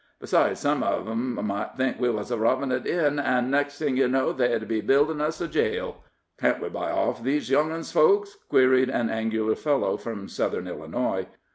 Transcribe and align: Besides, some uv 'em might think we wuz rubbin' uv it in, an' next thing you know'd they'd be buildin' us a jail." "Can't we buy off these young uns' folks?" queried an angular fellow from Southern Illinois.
Besides, 0.19 0.59
some 0.59 0.81
uv 0.81 1.07
'em 1.07 1.45
might 1.45 1.77
think 1.77 1.99
we 1.99 2.09
wuz 2.09 2.31
rubbin' 2.35 2.69
uv 2.69 2.77
it 2.77 2.87
in, 2.87 3.19
an' 3.19 3.51
next 3.51 3.77
thing 3.77 3.95
you 3.97 4.07
know'd 4.07 4.39
they'd 4.39 4.67
be 4.67 4.81
buildin' 4.81 5.21
us 5.21 5.39
a 5.41 5.47
jail." 5.47 6.03
"Can't 6.39 6.59
we 6.59 6.69
buy 6.69 6.89
off 6.91 7.21
these 7.21 7.51
young 7.51 7.71
uns' 7.71 7.91
folks?" 7.91 8.35
queried 8.49 8.89
an 8.89 9.11
angular 9.11 9.53
fellow 9.53 9.97
from 9.97 10.27
Southern 10.27 10.67
Illinois. 10.67 11.27